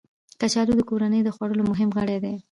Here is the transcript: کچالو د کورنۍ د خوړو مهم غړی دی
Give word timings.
کچالو 0.39 0.73
د 0.77 0.81
کورنۍ 0.89 1.21
د 1.23 1.29
خوړو 1.35 1.67
مهم 1.71 1.89
غړی 1.97 2.17
دی 2.23 2.35